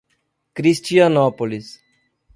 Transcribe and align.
Cristianópolis 0.57 1.77